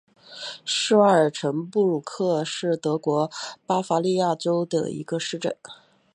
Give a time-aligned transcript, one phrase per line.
[0.65, 3.29] 施瓦尔岑布鲁克是德国
[3.67, 5.55] 巴伐利亚州的一个市镇。